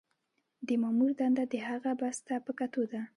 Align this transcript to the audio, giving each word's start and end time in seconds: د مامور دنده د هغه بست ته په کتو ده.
د 0.67 0.69
مامور 0.81 1.11
دنده 1.19 1.43
د 1.51 1.55
هغه 1.67 1.91
بست 1.99 2.21
ته 2.27 2.35
په 2.45 2.51
کتو 2.59 2.81
ده. 2.91 3.01